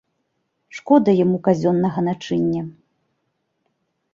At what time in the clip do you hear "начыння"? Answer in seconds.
2.09-2.61